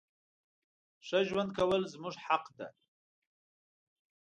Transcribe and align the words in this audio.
ښه 1.07 1.19
ژوند 1.29 1.49
کول 1.57 1.81
زموږ 1.93 2.15
حق 2.25 2.45
ده. 2.57 2.67